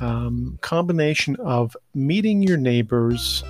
um, 0.00 0.58
combination 0.60 1.36
of 1.36 1.76
meeting 1.94 2.42
your 2.42 2.56
neighbors 2.56 3.44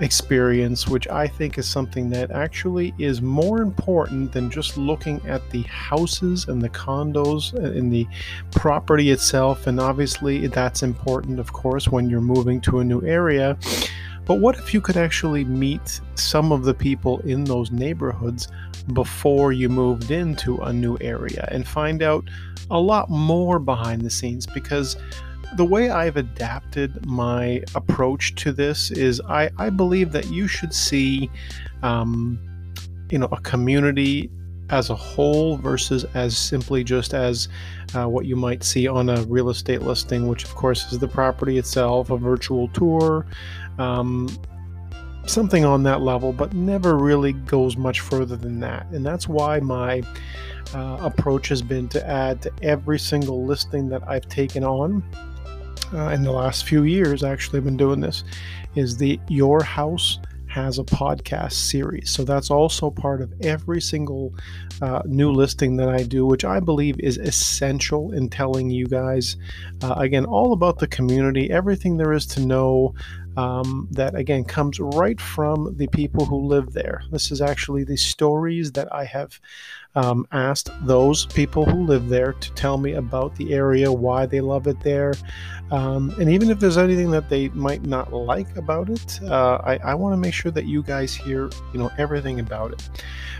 experience, 0.00 0.86
which 0.86 1.08
I 1.08 1.26
think 1.26 1.58
is 1.58 1.66
something 1.66 2.10
that 2.10 2.30
actually 2.30 2.94
is 2.98 3.22
more 3.22 3.62
important 3.62 4.32
than 4.32 4.50
just 4.50 4.76
looking 4.76 5.24
at 5.26 5.48
the 5.50 5.62
houses 5.62 6.48
and 6.48 6.60
the 6.60 6.68
condos 6.68 7.54
and 7.54 7.90
the 7.90 8.06
property 8.50 9.10
itself. 9.10 9.66
And 9.66 9.80
obviously, 9.80 10.46
that's 10.48 10.82
important, 10.82 11.38
of 11.38 11.52
course, 11.52 11.88
when 11.88 12.10
you're 12.10 12.20
moving 12.20 12.60
to 12.62 12.80
a 12.80 12.84
new 12.84 13.02
area. 13.02 13.56
But 14.26 14.40
what 14.40 14.58
if 14.58 14.74
you 14.74 14.80
could 14.80 14.96
actually 14.96 15.44
meet 15.44 16.00
some 16.16 16.50
of 16.50 16.64
the 16.64 16.74
people 16.74 17.20
in 17.20 17.44
those 17.44 17.70
neighborhoods 17.70 18.48
before 18.92 19.52
you 19.52 19.68
moved 19.68 20.10
into 20.10 20.58
a 20.58 20.72
new 20.72 20.98
area 21.00 21.48
and 21.50 21.66
find 21.66 22.02
out 22.02 22.24
a 22.70 22.78
lot 22.78 23.08
more 23.08 23.60
behind 23.60 24.02
the 24.02 24.10
scenes? 24.10 24.44
Because 24.44 24.96
the 25.54 25.64
way 25.64 25.90
I've 25.90 26.16
adapted 26.16 27.06
my 27.06 27.62
approach 27.74 28.34
to 28.36 28.52
this 28.52 28.90
is 28.90 29.20
I, 29.28 29.50
I 29.58 29.70
believe 29.70 30.12
that 30.12 30.26
you 30.30 30.48
should 30.48 30.74
see, 30.74 31.30
um, 31.82 32.38
you 33.10 33.18
know, 33.18 33.28
a 33.32 33.40
community 33.40 34.30
as 34.70 34.90
a 34.90 34.94
whole 34.94 35.56
versus 35.56 36.04
as 36.14 36.36
simply 36.36 36.82
just 36.82 37.14
as 37.14 37.48
uh, 37.94 38.06
what 38.08 38.26
you 38.26 38.34
might 38.34 38.64
see 38.64 38.88
on 38.88 39.08
a 39.08 39.22
real 39.22 39.48
estate 39.48 39.82
listing, 39.82 40.26
which 40.26 40.44
of 40.44 40.54
course 40.54 40.92
is 40.92 40.98
the 40.98 41.08
property 41.08 41.58
itself, 41.58 42.10
a 42.10 42.16
virtual 42.16 42.68
tour, 42.68 43.26
um, 43.78 44.28
something 45.26 45.64
on 45.64 45.82
that 45.84 46.02
level, 46.02 46.32
but 46.32 46.52
never 46.52 46.96
really 46.96 47.32
goes 47.32 47.76
much 47.76 48.00
further 48.00 48.36
than 48.36 48.58
that. 48.60 48.86
And 48.90 49.06
that's 49.06 49.28
why 49.28 49.60
my 49.60 50.02
uh, 50.74 50.98
approach 51.00 51.48
has 51.48 51.62
been 51.62 51.88
to 51.90 52.06
add 52.06 52.42
to 52.42 52.52
every 52.62 52.98
single 52.98 53.44
listing 53.44 53.88
that 53.90 54.02
I've 54.08 54.28
taken 54.28 54.64
on 54.64 55.04
uh, 55.94 56.08
in 56.08 56.22
the 56.22 56.32
last 56.32 56.66
few 56.66 56.84
years, 56.84 57.22
actually, 57.22 57.60
been 57.60 57.76
doing 57.76 58.00
this, 58.00 58.24
is 58.74 58.96
the 58.96 59.18
Your 59.28 59.62
House 59.62 60.18
has 60.56 60.78
a 60.78 60.84
podcast 60.84 61.52
series. 61.52 62.10
So 62.10 62.24
that's 62.24 62.50
also 62.50 62.90
part 62.90 63.20
of 63.20 63.30
every 63.42 63.80
single 63.80 64.34
uh, 64.80 65.02
new 65.04 65.30
listing 65.30 65.76
that 65.76 65.90
I 65.90 66.02
do, 66.02 66.24
which 66.24 66.46
I 66.46 66.60
believe 66.60 66.98
is 66.98 67.18
essential 67.18 68.12
in 68.12 68.30
telling 68.30 68.70
you 68.70 68.86
guys, 68.86 69.36
uh, 69.82 69.96
again, 69.98 70.24
all 70.24 70.54
about 70.54 70.78
the 70.78 70.86
community, 70.86 71.50
everything 71.50 71.98
there 71.98 72.14
is 72.14 72.26
to 72.28 72.40
know. 72.40 72.94
Um, 73.38 73.86
that 73.90 74.14
again 74.14 74.44
comes 74.44 74.80
right 74.80 75.20
from 75.20 75.76
the 75.76 75.88
people 75.88 76.24
who 76.24 76.46
live 76.46 76.72
there. 76.72 77.02
This 77.10 77.30
is 77.30 77.42
actually 77.42 77.84
the 77.84 77.98
stories 77.98 78.72
that 78.72 78.90
I 78.90 79.04
have 79.04 79.38
um, 79.96 80.26
asked 80.30 80.70
those 80.82 81.26
people 81.26 81.64
who 81.64 81.84
live 81.84 82.08
there 82.08 82.34
to 82.34 82.52
tell 82.52 82.78
me 82.78 82.92
about 82.92 83.34
the 83.36 83.52
area, 83.52 83.90
why 83.90 84.26
they 84.26 84.40
love 84.40 84.66
it 84.66 84.78
there, 84.80 85.14
um, 85.70 86.14
and 86.20 86.30
even 86.30 86.50
if 86.50 86.60
there's 86.60 86.78
anything 86.78 87.10
that 87.10 87.28
they 87.28 87.48
might 87.48 87.82
not 87.82 88.12
like 88.12 88.56
about 88.56 88.88
it, 88.88 89.20
uh, 89.24 89.58
I, 89.64 89.78
I 89.78 89.94
want 89.94 90.12
to 90.12 90.16
make 90.16 90.32
sure 90.32 90.52
that 90.52 90.66
you 90.66 90.82
guys 90.82 91.12
hear, 91.12 91.50
you 91.72 91.80
know, 91.80 91.90
everything 91.98 92.38
about 92.38 92.72
it. 92.72 92.88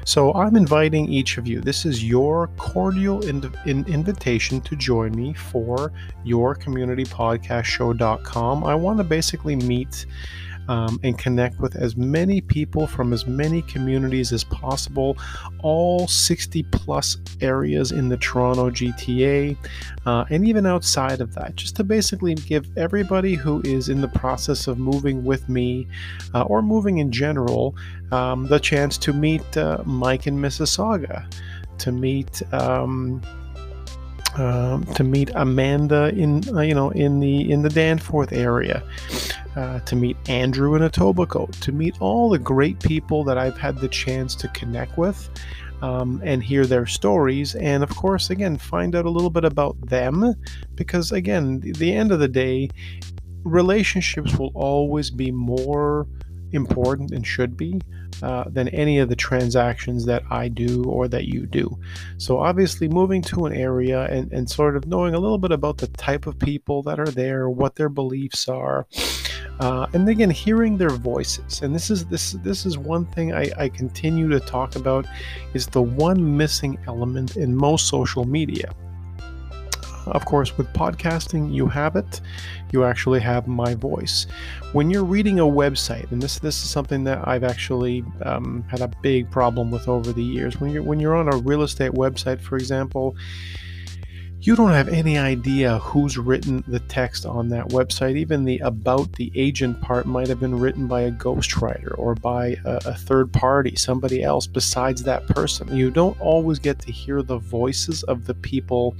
So 0.04 0.32
I'm 0.34 0.56
inviting 0.56 1.08
each 1.08 1.38
of 1.38 1.46
you. 1.46 1.60
This 1.60 1.84
is 1.84 2.04
your 2.04 2.48
cordial 2.56 3.24
in, 3.26 3.52
in, 3.64 3.84
invitation 3.86 4.60
to 4.62 4.76
join 4.76 5.12
me 5.12 5.34
for 5.34 5.92
your 6.24 6.54
community 6.54 7.04
podcast 7.04 7.64
show.com. 7.64 8.64
I 8.64 8.74
want 8.74 8.98
to 8.98 9.04
basically 9.04 9.56
meet 9.56 10.06
um, 10.68 10.98
and 11.02 11.18
connect 11.18 11.60
with 11.60 11.76
as 11.76 11.96
many 11.96 12.40
people 12.40 12.86
from 12.86 13.12
as 13.12 13.26
many 13.26 13.62
communities 13.62 14.32
as 14.32 14.44
possible, 14.44 15.16
all 15.62 16.06
60 16.06 16.62
plus 16.64 17.16
areas 17.40 17.92
in 17.92 18.08
the 18.08 18.16
Toronto 18.16 18.70
GTA, 18.70 19.56
uh, 20.06 20.24
and 20.30 20.46
even 20.46 20.66
outside 20.66 21.20
of 21.20 21.34
that, 21.34 21.56
just 21.56 21.76
to 21.76 21.84
basically 21.84 22.34
give 22.34 22.66
everybody 22.76 23.34
who 23.34 23.62
is 23.64 23.88
in 23.88 24.00
the 24.00 24.08
process 24.08 24.66
of 24.66 24.78
moving 24.78 25.24
with 25.24 25.48
me 25.48 25.86
uh, 26.34 26.42
or 26.42 26.62
moving 26.62 26.98
in 26.98 27.10
general 27.10 27.74
um, 28.12 28.46
the 28.46 28.58
chance 28.58 28.96
to 28.98 29.12
meet 29.12 29.56
uh, 29.56 29.82
Mike 29.84 30.26
in 30.26 30.38
Mississauga, 30.38 31.32
to 31.78 31.92
meet. 31.92 32.42
Um, 32.52 33.22
um, 34.36 34.84
to 34.94 35.02
meet 35.02 35.30
Amanda 35.34 36.08
in 36.08 36.42
uh, 36.54 36.60
you 36.60 36.74
know 36.74 36.90
in 36.90 37.20
the 37.20 37.50
in 37.50 37.62
the 37.62 37.70
Danforth 37.70 38.34
area, 38.34 38.82
uh, 39.56 39.80
to 39.80 39.96
meet 39.96 40.16
Andrew 40.28 40.74
in 40.74 40.82
Etobicoke, 40.82 41.58
to 41.60 41.72
meet 41.72 42.00
all 42.00 42.28
the 42.28 42.38
great 42.38 42.78
people 42.80 43.24
that 43.24 43.38
I've 43.38 43.56
had 43.56 43.78
the 43.78 43.88
chance 43.88 44.34
to 44.36 44.48
connect 44.48 44.96
with. 44.98 45.28
Um, 45.82 46.22
and 46.24 46.42
hear 46.42 46.64
their 46.64 46.86
stories, 46.86 47.54
and 47.54 47.82
of 47.82 47.94
course, 47.94 48.30
again, 48.30 48.56
find 48.56 48.96
out 48.96 49.04
a 49.04 49.10
little 49.10 49.28
bit 49.28 49.44
about 49.44 49.78
them 49.86 50.34
because, 50.74 51.12
again, 51.12 51.60
the 51.60 51.92
end 51.92 52.12
of 52.12 52.18
the 52.18 52.28
day, 52.28 52.70
relationships 53.44 54.38
will 54.38 54.52
always 54.54 55.10
be 55.10 55.30
more 55.30 56.06
important 56.52 57.10
and 57.12 57.26
should 57.26 57.58
be 57.58 57.82
uh, 58.22 58.44
than 58.48 58.68
any 58.68 58.98
of 58.98 59.10
the 59.10 59.16
transactions 59.16 60.06
that 60.06 60.22
I 60.30 60.48
do 60.48 60.84
or 60.84 61.08
that 61.08 61.26
you 61.26 61.44
do. 61.44 61.78
So, 62.16 62.38
obviously, 62.38 62.88
moving 62.88 63.20
to 63.22 63.44
an 63.44 63.52
area 63.52 64.04
and, 64.04 64.32
and 64.32 64.48
sort 64.48 64.76
of 64.76 64.86
knowing 64.86 65.14
a 65.14 65.18
little 65.18 65.38
bit 65.38 65.52
about 65.52 65.76
the 65.76 65.88
type 65.88 66.26
of 66.26 66.38
people 66.38 66.82
that 66.84 66.98
are 66.98 67.10
there, 67.10 67.50
what 67.50 67.76
their 67.76 67.90
beliefs 67.90 68.48
are. 68.48 68.86
Uh, 69.58 69.86
and 69.94 70.08
again, 70.08 70.28
hearing 70.28 70.76
their 70.76 70.90
voices, 70.90 71.62
and 71.62 71.74
this 71.74 71.90
is 71.90 72.04
this 72.06 72.32
this 72.42 72.66
is 72.66 72.76
one 72.76 73.06
thing 73.06 73.32
I, 73.32 73.50
I 73.56 73.68
continue 73.70 74.28
to 74.28 74.40
talk 74.40 74.76
about, 74.76 75.06
is 75.54 75.66
the 75.66 75.82
one 75.82 76.36
missing 76.36 76.78
element 76.86 77.36
in 77.36 77.56
most 77.56 77.88
social 77.88 78.24
media, 78.24 78.74
of 80.06 80.24
course, 80.24 80.56
with 80.56 80.72
podcasting, 80.72 81.52
you 81.52 81.66
have 81.66 81.96
it. 81.96 82.20
You 82.72 82.84
actually 82.84 83.20
have 83.20 83.48
my 83.48 83.74
voice. 83.74 84.26
When 84.72 84.90
you're 84.90 85.04
reading 85.04 85.40
a 85.40 85.44
website, 85.44 86.10
and 86.12 86.22
this 86.22 86.38
this 86.38 86.62
is 86.62 86.68
something 86.68 87.04
that 87.04 87.26
I've 87.26 87.44
actually 87.44 88.04
um, 88.24 88.64
had 88.68 88.80
a 88.82 88.88
big 89.02 89.30
problem 89.30 89.70
with 89.70 89.88
over 89.88 90.12
the 90.12 90.22
years. 90.22 90.60
When 90.60 90.70
you're 90.70 90.82
when 90.82 91.00
you're 91.00 91.16
on 91.16 91.32
a 91.32 91.36
real 91.38 91.62
estate 91.62 91.92
website, 91.92 92.40
for 92.40 92.56
example, 92.56 93.16
you 94.46 94.54
don't 94.54 94.70
have 94.70 94.88
any 94.88 95.18
idea 95.18 95.78
who's 95.80 96.16
written 96.16 96.62
the 96.68 96.78
text 96.78 97.26
on 97.26 97.48
that 97.48 97.66
website. 97.70 98.16
Even 98.16 98.44
the 98.44 98.58
about 98.60 99.10
the 99.14 99.32
agent 99.34 99.80
part 99.80 100.06
might 100.06 100.28
have 100.28 100.38
been 100.38 100.56
written 100.56 100.86
by 100.86 101.00
a 101.00 101.10
ghostwriter 101.10 101.98
or 101.98 102.14
by 102.14 102.56
a, 102.64 102.76
a, 102.86 102.94
third 102.94 103.32
party, 103.32 103.74
somebody 103.74 104.22
else 104.22 104.46
besides 104.46 105.02
that 105.02 105.26
person. 105.26 105.76
You 105.76 105.90
don't 105.90 106.18
always 106.20 106.60
get 106.60 106.78
to 106.80 106.92
hear 106.92 107.22
the 107.22 107.38
voices 107.38 108.04
of 108.04 108.24
the 108.24 108.34
people 108.34 108.94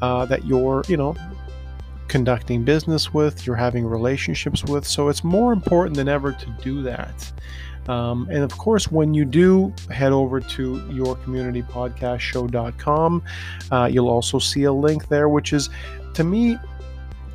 uh, 0.00 0.24
that 0.26 0.46
you're, 0.46 0.82
you 0.88 0.96
know, 0.96 1.14
conducting 2.08 2.64
business 2.64 3.14
with, 3.14 3.46
you're 3.46 3.54
having 3.54 3.86
relationships 3.86 4.64
with. 4.64 4.84
So 4.84 5.08
it's 5.08 5.22
more 5.22 5.52
important 5.52 5.96
than 5.96 6.08
ever 6.08 6.32
to 6.32 6.56
do 6.60 6.82
that. 6.82 7.32
Um, 7.88 8.28
and 8.30 8.44
of 8.44 8.56
course, 8.58 8.90
when 8.90 9.14
you 9.14 9.24
do 9.24 9.72
head 9.90 10.12
over 10.12 10.40
to 10.40 10.76
yourcommunitypodcastshow.com, 10.76 13.22
uh, 13.70 13.88
you'll 13.90 14.08
also 14.08 14.38
see 14.38 14.64
a 14.64 14.72
link 14.72 15.08
there, 15.08 15.28
which 15.28 15.52
is 15.52 15.70
to 16.14 16.24
me 16.24 16.56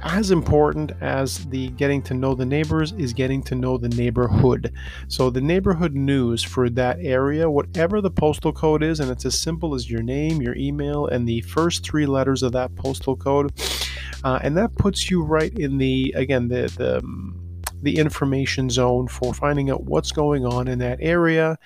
as 0.04 0.32
important 0.32 0.92
as 1.02 1.46
the 1.48 1.70
getting 1.70 2.02
to 2.04 2.14
know 2.14 2.36
the 2.36 2.46
neighbors 2.46 2.92
is 2.94 3.14
getting 3.14 3.42
to 3.44 3.56
know 3.56 3.78
the 3.78 3.90
neighborhood. 3.90 4.72
So 5.08 5.30
the 5.30 5.42
neighborhood 5.42 5.96
news 5.96 6.44
for 6.44 6.70
that 6.72 6.98
area, 7.02 7.50
whatever 7.50 8.02
the 8.02 8.12
postal 8.12 8.54
code 8.54 8.84
is, 8.84 9.00
and 9.00 9.10
it's 9.10 9.26
as 9.26 9.40
simple 9.40 9.74
as 9.74 9.90
your 9.90 10.04
name, 10.04 10.42
your 10.42 10.56
email, 10.56 11.08
and 11.08 11.28
the 11.28 11.42
first 11.42 11.84
three 11.84 12.06
letters 12.06 12.44
of 12.44 12.52
that 12.52 12.76
postal 12.76 13.16
code, 13.16 13.52
uh, 14.24 14.40
and 14.44 14.56
that 14.58 14.76
puts 14.76 15.10
you 15.10 15.24
right 15.24 15.58
in 15.58 15.78
the 15.78 16.14
again 16.16 16.48
the 16.48 16.72
the 16.78 17.02
the 17.88 17.98
information 17.98 18.70
zone 18.70 19.08
for 19.08 19.34
finding 19.34 19.70
out 19.70 19.86
what's 19.86 20.12
going 20.12 20.46
on 20.46 20.68
in 20.68 20.78
that 20.78 20.98
area 21.02 21.58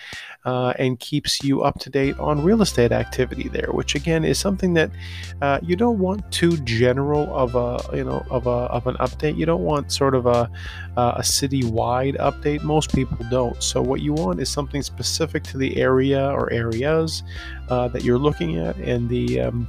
uh, 0.45 0.71
and 0.77 0.99
keeps 0.99 1.43
you 1.43 1.63
up 1.63 1.79
to 1.79 1.89
date 1.89 2.15
on 2.19 2.43
real 2.43 2.61
estate 2.61 2.91
activity 2.91 3.49
there, 3.49 3.69
which 3.71 3.95
again 3.95 4.23
is 4.23 4.37
something 4.37 4.75
that 4.75 4.91
uh, 5.41 5.57
you 5.63 5.75
don't 5.75 5.97
want 5.97 6.31
too 6.31 6.57
general 6.57 7.23
of 7.35 7.55
a 7.55 7.97
you 7.97 8.03
know 8.03 8.23
of 8.29 8.45
a 8.45 8.59
of 8.77 8.85
an 8.85 8.95
update. 8.97 9.35
You 9.35 9.47
don't 9.47 9.63
want 9.63 9.91
sort 9.91 10.13
of 10.13 10.27
a 10.27 10.47
a 10.95 11.23
city-wide 11.23 12.15
update. 12.15 12.61
Most 12.61 12.93
people 12.93 13.17
don't. 13.31 13.61
So 13.63 13.81
what 13.81 14.01
you 14.01 14.13
want 14.13 14.39
is 14.39 14.49
something 14.49 14.83
specific 14.83 15.41
to 15.45 15.57
the 15.57 15.77
area 15.77 16.29
or 16.29 16.53
areas 16.53 17.23
uh, 17.69 17.87
that 17.87 18.03
you're 18.03 18.19
looking 18.19 18.59
at, 18.59 18.75
and 18.75 19.09
the 19.09 19.41
um, 19.41 19.67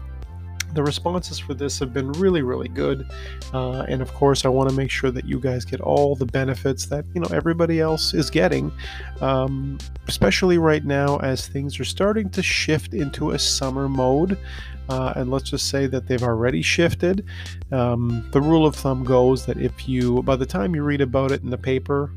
the 0.75 0.83
responses 0.83 1.39
for 1.39 1.55
this 1.55 1.79
have 1.79 1.93
been 1.93 2.11
really 2.13 2.43
really 2.43 2.69
good. 2.69 3.07
Uh, 3.53 3.85
and 3.89 4.01
of 4.01 4.13
course 4.15 4.45
i 4.45 4.49
want 4.49 4.69
to 4.69 4.75
make 4.75 4.91
sure 4.91 5.11
that 5.11 5.27
you 5.27 5.39
guys 5.39 5.65
get 5.65 5.81
all 5.81 6.15
the 6.15 6.27
benefits 6.27 6.87
that 6.87 7.05
you 7.15 7.21
know 7.21 7.29
everybody 7.33 7.81
else 7.81 8.15
is 8.15 8.31
getting 8.31 8.73
um, 9.21 9.79
especially 10.09 10.59
right 10.59 10.85
now 10.85 11.19
as 11.19 11.47
things 11.47 11.79
are 11.79 11.85
starting 11.85 12.31
to 12.31 12.43
shift 12.43 12.95
into 12.95 13.33
a 13.33 13.39
summer 13.39 13.89
mode 13.89 14.39
uh, 14.89 15.13
and 15.17 15.31
let's 15.31 15.51
just 15.51 15.69
say 15.69 15.87
that 15.87 16.07
they've 16.07 16.23
already 16.23 16.63
shifted. 16.63 17.25
Um, 17.71 18.29
the 18.33 18.41
rule 18.41 18.67
of 18.67 18.75
thumb 18.75 19.05
goes 19.05 19.47
that 19.47 19.57
if 19.57 19.89
you, 19.89 20.23
by 20.23 20.37
the 20.37 20.47
time 20.47 20.75
you 20.75 20.83
read 20.83 21.01
about 21.01 21.33
it 21.33 21.43
in 21.43 21.51
the 21.51 21.59
paper, 21.59 22.13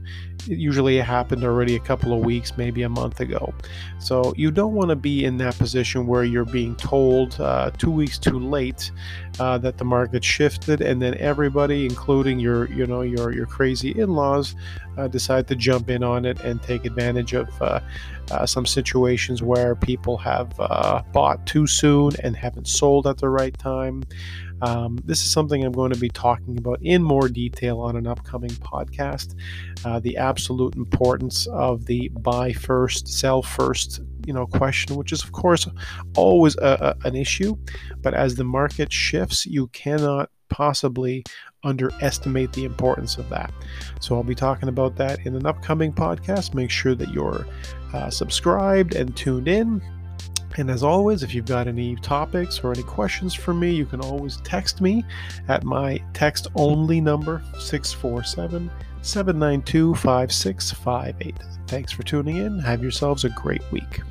it 0.47 0.57
usually 0.57 0.97
happened 0.97 1.43
already 1.43 1.75
a 1.75 1.79
couple 1.79 2.13
of 2.13 2.19
weeks, 2.19 2.57
maybe 2.57 2.83
a 2.83 2.89
month 2.89 3.19
ago. 3.19 3.53
So 3.99 4.33
you 4.35 4.51
don't 4.51 4.73
want 4.73 4.89
to 4.89 4.95
be 4.95 5.25
in 5.25 5.37
that 5.37 5.57
position 5.57 6.05
where 6.07 6.23
you're 6.23 6.45
being 6.45 6.75
told 6.75 7.39
uh, 7.39 7.71
two 7.77 7.91
weeks 7.91 8.17
too 8.17 8.39
late 8.39 8.91
uh, 9.39 9.57
that 9.59 9.77
the 9.77 9.85
market 9.85 10.23
shifted, 10.23 10.81
and 10.81 11.01
then 11.01 11.15
everybody, 11.17 11.85
including 11.85 12.39
your, 12.39 12.69
you 12.71 12.85
know, 12.85 13.01
your 13.01 13.31
your 13.33 13.45
crazy 13.45 13.91
in-laws, 13.91 14.55
uh, 14.97 15.07
decide 15.07 15.47
to 15.47 15.55
jump 15.55 15.89
in 15.89 16.03
on 16.03 16.25
it 16.25 16.39
and 16.41 16.61
take 16.61 16.85
advantage 16.85 17.33
of 17.33 17.49
uh, 17.61 17.79
uh, 18.31 18.45
some 18.45 18.65
situations 18.65 19.43
where 19.43 19.75
people 19.75 20.17
have 20.17 20.53
uh, 20.59 21.01
bought 21.11 21.45
too 21.45 21.67
soon 21.67 22.11
and 22.23 22.35
haven't 22.35 22.67
sold 22.67 23.07
at 23.07 23.17
the 23.17 23.29
right 23.29 23.57
time. 23.57 24.03
Um, 24.61 24.97
this 25.03 25.21
is 25.21 25.31
something 25.31 25.63
I'm 25.63 25.73
going 25.73 25.91
to 25.91 25.99
be 25.99 26.09
talking 26.09 26.57
about 26.57 26.79
in 26.81 27.03
more 27.03 27.27
detail 27.27 27.79
on 27.81 27.95
an 27.95 28.07
upcoming 28.07 28.51
podcast. 28.51 29.35
Uh, 29.83 29.99
the 29.99 30.17
absolute 30.17 30.75
importance 30.75 31.45
of 31.47 31.85
the 31.85 32.09
buy 32.09 32.53
first, 32.53 33.07
sell 33.07 33.41
first, 33.41 34.01
you 34.25 34.33
know, 34.33 34.47
question, 34.47 34.95
which 34.95 35.11
is 35.11 35.23
of 35.23 35.33
course 35.33 35.67
always 36.15 36.55
a, 36.57 36.95
a, 37.03 37.07
an 37.07 37.15
issue. 37.15 37.55
But 38.01 38.13
as 38.13 38.35
the 38.35 38.43
market 38.43 38.91
shifts, 38.91 39.45
you 39.45 39.67
cannot 39.67 40.29
possibly 40.49 41.23
underestimate 41.65 42.53
the 42.53 42.63
importance 42.63 43.17
of 43.17 43.27
that. 43.29 43.51
So 43.99 44.15
I'll 44.15 44.23
be 44.23 44.35
talking 44.35 44.69
about 44.69 44.95
that 44.97 45.25
in 45.25 45.35
an 45.35 45.45
upcoming 45.45 45.91
podcast. 45.91 46.53
Make 46.53 46.69
sure 46.69 46.95
that 46.95 47.09
you're 47.09 47.45
uh, 47.93 48.09
subscribed 48.09 48.95
and 48.95 49.15
tuned 49.15 49.47
in. 49.47 49.81
And 50.57 50.69
as 50.69 50.83
always, 50.83 51.21
if 51.21 51.35
you've 51.35 51.45
got 51.45 51.67
any 51.67 51.97
topics 51.97 52.63
or 52.63 52.71
any 52.71 52.83
questions 52.83 53.33
for 53.33 53.53
me, 53.53 53.73
you 53.75 53.85
can 53.85 53.99
always 53.99 54.37
text 54.37 54.79
me 54.79 55.03
at 55.49 55.63
my 55.63 56.01
text 56.13 56.47
only 56.55 57.01
number 57.01 57.41
647 57.59 58.71
792 59.01 59.95
5658. 59.95 61.35
Thanks 61.67 61.91
for 61.91 62.03
tuning 62.03 62.37
in. 62.37 62.59
Have 62.59 62.81
yourselves 62.81 63.25
a 63.25 63.29
great 63.29 63.63
week. 63.71 64.01